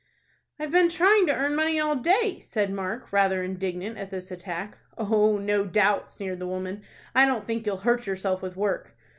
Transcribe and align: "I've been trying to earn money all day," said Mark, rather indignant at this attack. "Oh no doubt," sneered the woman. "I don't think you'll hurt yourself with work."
"I've 0.57 0.71
been 0.71 0.89
trying 0.89 1.27
to 1.27 1.33
earn 1.35 1.55
money 1.55 1.79
all 1.79 1.95
day," 1.95 2.39
said 2.39 2.73
Mark, 2.73 3.13
rather 3.13 3.43
indignant 3.43 3.99
at 3.99 4.09
this 4.09 4.31
attack. 4.31 4.79
"Oh 4.97 5.37
no 5.37 5.63
doubt," 5.63 6.09
sneered 6.09 6.39
the 6.39 6.47
woman. 6.47 6.81
"I 7.13 7.23
don't 7.25 7.45
think 7.45 7.67
you'll 7.67 7.77
hurt 7.77 8.07
yourself 8.07 8.41
with 8.41 8.57
work." 8.57 8.95